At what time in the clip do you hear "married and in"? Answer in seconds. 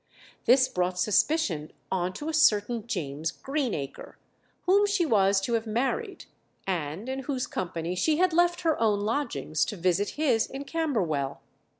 5.67-7.19